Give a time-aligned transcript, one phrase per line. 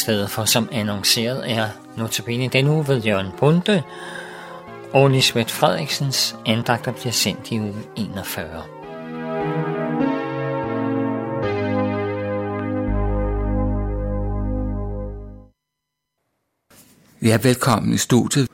[0.00, 3.82] stedet for som annonceret er notabene den uge ved Jørgen Bunde,
[4.92, 8.62] og Lisbeth Frederiksens andagter bliver sendt i uge 41.
[17.22, 18.48] Ja, velkommen i studiet.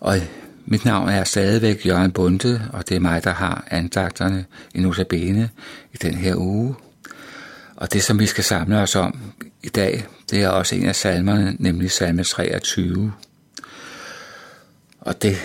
[0.00, 0.16] Og
[0.64, 4.44] mit navn er stadigvæk Jørgen Bunde, og det er mig, der har andagterne
[4.74, 5.50] i Notabene
[5.92, 6.74] i den her uge.
[7.76, 10.96] Og det, som vi skal samle os om i dag, det er også en af
[10.96, 13.12] salmerne, nemlig salme 23.
[15.00, 15.38] Og det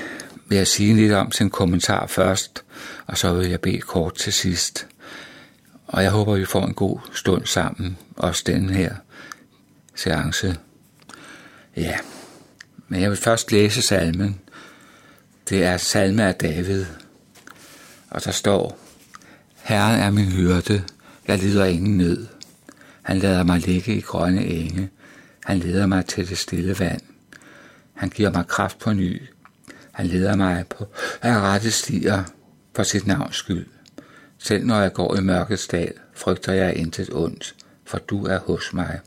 [0.47, 2.63] vil jeg sige lidt om til en kommentar først,
[3.07, 4.87] og så vil jeg bede kort til sidst.
[5.87, 8.95] Og jeg håber, vi får en god stund sammen, også den her
[9.95, 10.57] seance.
[11.75, 11.97] Ja,
[12.87, 14.39] men jeg vil først læse salmen.
[15.49, 16.85] Det er salme af David,
[18.09, 18.79] og der står,
[19.61, 20.83] Herren er min hyrde,
[21.31, 22.27] jeg lider ingen nød.
[23.01, 24.89] Han lader mig ligge i grønne enge.
[25.45, 27.01] Han leder mig til det stille vand.
[27.93, 29.21] Han giver mig kraft på ny.
[29.91, 30.87] Han leder mig på
[31.21, 32.23] at rette stier
[32.75, 33.67] for sit navns skyld.
[34.37, 38.73] Selv når jeg går i mørkets dal, frygter jeg intet ondt, for du er hos
[38.73, 38.99] mig.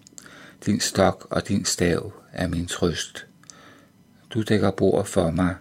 [0.66, 3.26] Din stok og din stav er min trøst.
[4.30, 5.54] Du dækker bord for mig,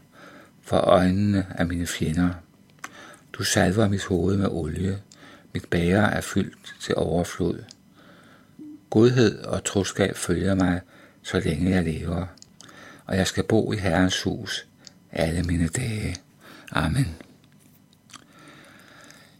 [0.61, 2.29] for øjnene af mine fjender.
[3.33, 4.99] Du salver mit hoved med olie,
[5.53, 7.63] mit bære er fyldt til overflod.
[8.89, 10.81] Godhed og troskab følger mig,
[11.23, 12.25] så længe jeg lever,
[13.05, 14.65] og jeg skal bo i Herrens hus
[15.11, 16.15] alle mine dage.
[16.71, 17.15] Amen.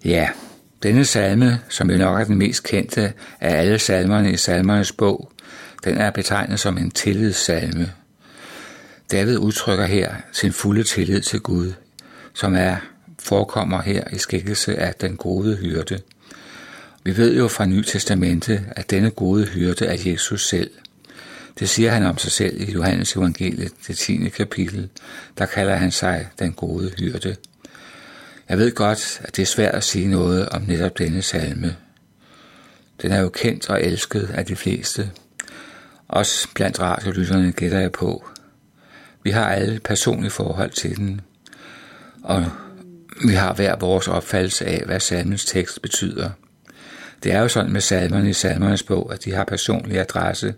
[0.06, 0.30] Ja,
[0.84, 5.32] denne salme, som jo nok er den mest kendte af alle salmerne i salmernes bog,
[5.84, 7.92] den er betegnet som en tillidssalme.
[9.12, 11.74] David udtrykker her sin fulde tillid til Gud,
[12.34, 12.78] som er
[13.24, 16.00] forekommer her i skikkelse af den gode hyrde.
[17.04, 20.72] Vi ved jo fra Ny Testamente, at denne gode hyrde er Jesus selv.
[21.60, 24.30] Det siger han om sig selv i Johannes evangeliet, det 10.
[24.30, 24.90] kapitel.
[25.38, 27.36] Der kalder han sig den gode hyrde.
[28.50, 31.76] Jeg ved godt, at det er svært at sige noget om netop denne salme.
[33.02, 35.12] Den er jo kendt og elsket af de fleste.
[36.08, 38.26] Også blandt radiolytterne gætter jeg på.
[39.24, 41.22] Vi har alle personlige forhold til den,
[42.24, 42.46] og
[43.28, 46.30] vi har hver vores opfattelse af, hvad salmens tekst betyder.
[47.24, 50.54] Det er jo sådan med salmerne i salmernes bog, at de har personlig adresse,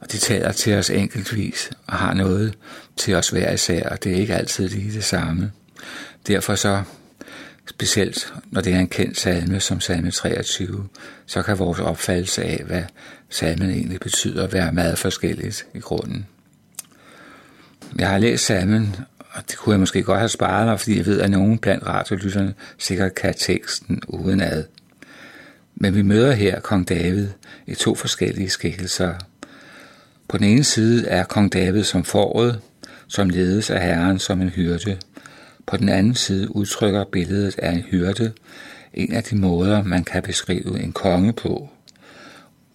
[0.00, 2.54] og de taler til os enkeltvis og har noget
[2.96, 5.52] til os hver især, og det er ikke altid lige det samme.
[6.26, 6.82] Derfor så,
[7.70, 10.88] specielt når det er en kendt salme som salme 23,
[11.26, 12.82] så kan vores opfattelse af, hvad
[13.30, 16.26] salmen egentlig betyder, være meget forskelligt i grunden.
[17.98, 18.96] Jeg har læst salmen,
[19.32, 21.86] og det kunne jeg måske godt have sparet mig, fordi jeg ved, at nogen blandt
[21.86, 24.64] radiolytterne sikkert kan teksten uden ad.
[25.74, 27.28] Men vi møder her kong David
[27.66, 29.14] i to forskellige skikkelser.
[30.28, 32.60] På den ene side er kong David som foråret,
[33.08, 34.98] som ledes af Herren som en hyrde.
[35.66, 38.32] På den anden side udtrykker billedet af en hyrde
[38.94, 41.70] en af de måder, man kan beskrive en konge på.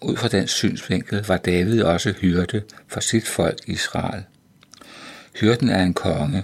[0.01, 4.23] Ud fra den synsvinkel var David også hyrde for sit folk Israel.
[5.39, 6.43] Hyrden er en konge,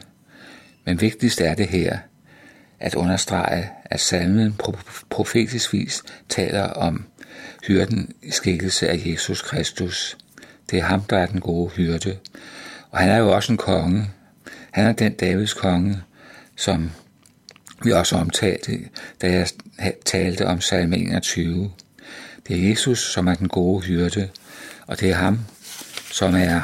[0.85, 1.97] men vigtigst er det her
[2.79, 4.55] at understrege, at salmen
[5.09, 7.05] profetisk vis taler om
[7.67, 10.17] hyrden i skikkelse af Jesus Kristus.
[10.71, 12.17] Det er ham, der er den gode hyrde.
[12.91, 14.09] Og han er jo også en konge.
[14.71, 16.01] Han er den Davids konge,
[16.55, 16.91] som
[17.83, 18.79] vi også omtalte,
[19.21, 19.47] da jeg
[20.05, 21.71] talte om salme 21.
[22.47, 24.29] Det er Jesus, som er den gode hyrde,
[24.87, 25.39] og det er ham,
[26.11, 26.61] som er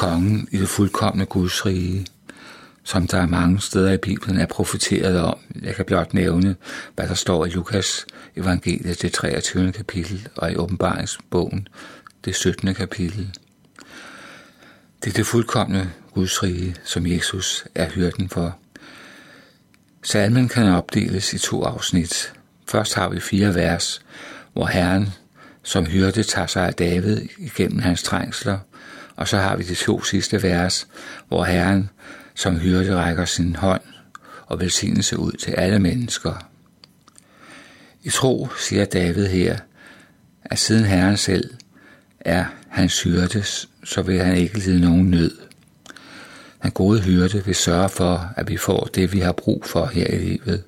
[0.00, 2.06] kongen i det fuldkommende Guds rige,
[2.84, 5.38] som der er mange steder i Bibelen er profeteret om.
[5.62, 6.56] Jeg kan blot nævne,
[6.94, 8.06] hvad der står i Lukas
[8.36, 9.72] evangeliet, det 23.
[9.72, 11.68] kapitel, og i åbenbaringsbogen,
[12.24, 12.74] det 17.
[12.74, 13.30] kapitel.
[15.04, 18.58] Det er det fuldkommende Guds rige, som Jesus er hyrden for.
[20.02, 22.32] Salmen kan opdeles i to afsnit.
[22.68, 24.02] Først har vi fire vers,
[24.52, 25.08] hvor Herren
[25.62, 28.58] som hyrde tager sig af David igennem hans trængsler,
[29.20, 30.86] og så har vi de to sidste vers,
[31.28, 31.90] hvor Herren
[32.34, 33.80] som hyrde rækker sin hånd
[34.46, 36.48] og velsignelse ud til alle mennesker.
[38.02, 39.58] I tro siger David her,
[40.44, 41.54] at siden Herren selv
[42.20, 43.42] er hans hyrde,
[43.84, 45.36] så vil han ikke lide nogen nød.
[46.62, 50.06] Den gode hyrde vil sørge for, at vi får det, vi har brug for her
[50.06, 50.62] i livet.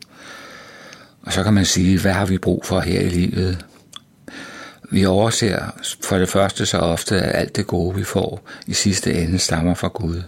[1.22, 3.64] Og så kan man sige, hvad har vi brug for her i livet?
[4.92, 5.70] Vi overser
[6.04, 9.74] for det første så ofte, at alt det gode, vi får, i sidste ende stammer
[9.74, 10.22] fra Gud.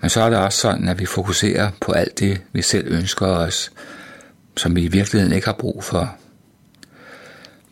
[0.00, 3.26] Men så er det også sådan, at vi fokuserer på alt det, vi selv ønsker
[3.26, 3.72] os,
[4.56, 6.16] som vi i virkeligheden ikke har brug for.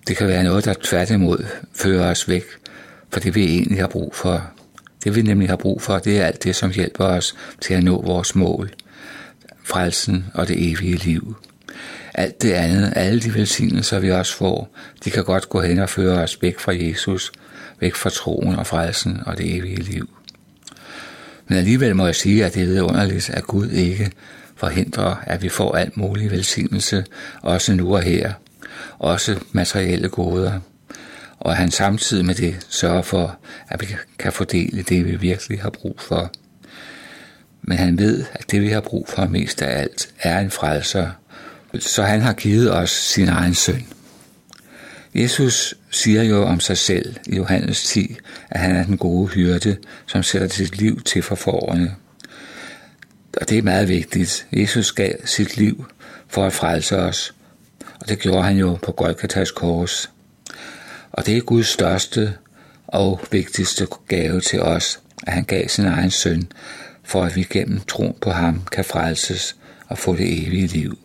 [0.08, 2.44] Det kan være noget, der tværtimod fører os væk
[3.10, 4.50] fra det, vi egentlig har brug for.
[5.04, 7.84] Det vi nemlig har brug for, det er alt det, som hjælper os til at
[7.84, 8.70] nå vores mål.
[9.64, 11.36] Frelsen og det evige liv.
[12.14, 15.88] Alt det andet, alle de velsignelser, vi også får, de kan godt gå hen og
[15.88, 17.32] føre os væk fra Jesus,
[17.80, 20.08] væk fra troen og frelsen og det evige liv.
[21.48, 24.10] Men alligevel må jeg sige, at det er underligt, at Gud ikke
[24.56, 27.04] forhindrer, at vi får alt mulig velsignelse,
[27.42, 28.32] også nu og her,
[28.98, 30.60] også materielle goder,
[31.38, 33.38] og at han samtidig med det sørger for,
[33.68, 33.86] at vi
[34.18, 36.32] kan fordele det, vi virkelig har brug for.
[37.62, 41.10] Men han ved, at det, vi har brug for mest af alt, er en frelser,
[41.80, 43.86] så han har givet os sin egen søn.
[45.14, 48.16] Jesus siger jo om sig selv i Johannes 10,
[48.50, 49.76] at han er den gode hyrde,
[50.06, 51.94] som sætter sit liv til for forårene.
[53.40, 54.46] Og det er meget vigtigt.
[54.52, 55.86] Jesus gav sit liv
[56.28, 57.34] for at frelse os,
[58.00, 60.10] og det gjorde han jo på Golgatas kors.
[61.12, 62.34] Og det er Guds største
[62.86, 66.48] og vigtigste gave til os, at han gav sin egen søn,
[67.04, 69.56] for at vi gennem troen på ham kan frelses
[69.86, 70.98] og få det evige liv.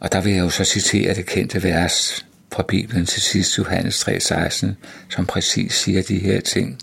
[0.00, 4.08] Og der vil jeg jo så citere det kendte vers fra Bibelen til sidst, Johannes
[4.08, 4.66] 3,16,
[5.08, 6.78] som præcis siger de her ting.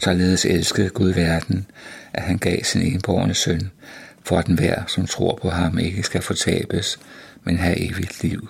[0.00, 1.66] Således elskede Gud verden,
[2.12, 3.70] at han gav sin enborgne søn,
[4.24, 6.98] for at den hver, som tror på ham, ikke skal fortabes,
[7.44, 8.48] men have evigt liv.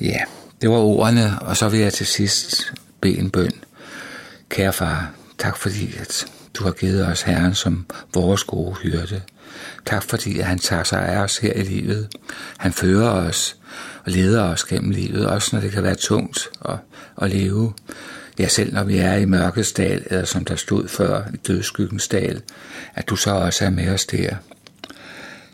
[0.00, 0.20] Ja,
[0.62, 3.52] det var ordene, og så vil jeg til sidst bede en bøn.
[4.48, 9.22] Kære far, tak fordi, at du har givet os Herren som vores gode hyrde.
[9.86, 12.08] Tak fordi, at han tager sig af os her i livet.
[12.58, 13.56] Han fører os
[14.04, 16.76] og leder os gennem livet, også når det kan være tungt at,
[17.22, 17.72] at leve.
[18.38, 22.08] Ja, selv når vi er i mørkets dal, eller som der stod før, i dødskyggens
[22.08, 22.42] dal,
[22.94, 24.36] at du så også er med os der.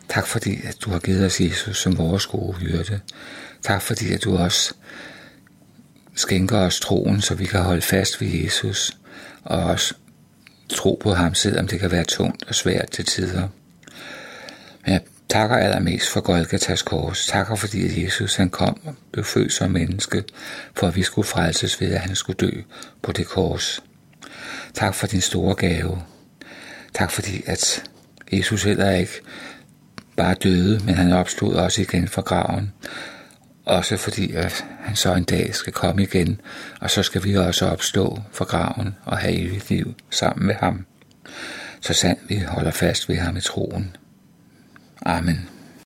[0.09, 3.01] Tak fordi, at du har givet os Jesus som vores gode hyrde.
[3.63, 4.75] Tak fordi, at du også
[6.15, 8.97] skænker os troen, så vi kan holde fast ved Jesus,
[9.45, 9.95] og også
[10.69, 13.49] tro på ham, selvom det kan være tungt og svært til tider.
[15.29, 17.27] Takker allermest for Golgatas kors.
[17.27, 20.25] Takker fordi, at Jesus han kom og blev født som menneske,
[20.75, 22.51] for at vi skulle frelses ved, at han skulle dø
[23.03, 23.83] på det kors.
[24.75, 26.03] Tak for din store gave.
[26.95, 27.85] Tak fordi, at
[28.33, 29.21] Jesus heller ikke
[30.17, 32.73] bare døde, men han opstod også igen fra graven.
[33.65, 36.41] Også fordi, at han så en dag skal komme igen,
[36.81, 40.87] og så skal vi også opstå fra graven og have evigt liv sammen med ham.
[41.81, 43.97] Så sandt vi holder fast ved ham i troen.
[45.07, 45.58] Amen.